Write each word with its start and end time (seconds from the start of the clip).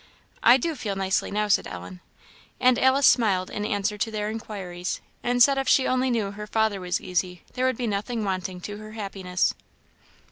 "I 0.41 0.57
do 0.57 0.73
feel 0.73 0.95
nicely 0.95 1.29
now," 1.29 1.47
said 1.47 1.67
Ellen. 1.67 2.01
And 2.59 2.79
Alice 2.79 3.05
smiled 3.05 3.51
in 3.51 3.63
answer 3.63 3.99
to 3.99 4.09
their 4.09 4.31
inquiries, 4.31 4.99
and 5.21 5.43
said 5.43 5.59
if 5.59 5.67
she 5.69 5.85
only 5.85 6.09
knew 6.09 6.31
her 6.31 6.47
father 6.47 6.81
was 6.81 6.99
easy, 6.99 7.43
there 7.53 7.67
would 7.67 7.77
be 7.77 7.85
nothing 7.85 8.23
wanting 8.25 8.61
to 8.61 8.77
her 8.77 8.93
happiness. 8.93 9.53